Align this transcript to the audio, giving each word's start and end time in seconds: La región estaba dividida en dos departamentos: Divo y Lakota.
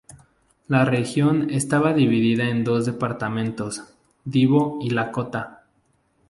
La 0.67 0.83
región 0.83 1.51
estaba 1.51 1.93
dividida 1.93 2.49
en 2.49 2.63
dos 2.63 2.87
departamentos: 2.87 3.83
Divo 4.25 4.79
y 4.81 4.89
Lakota. 4.89 5.65